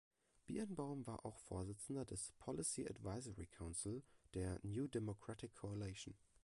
[0.47, 4.01] Birnbaum war auch Vorsitzender des „Policy Advisory Council“
[4.33, 6.15] der „New Democratic Coalition“.